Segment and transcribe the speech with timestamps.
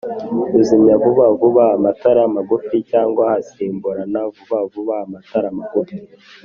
[0.59, 5.97] uzimya vuba vuba amatara magufi cyangwa hasimburana vuba vuba amatara magufi